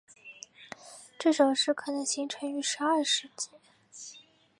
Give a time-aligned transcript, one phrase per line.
[1.19, 3.51] 这首诗可能形成于十二世纪。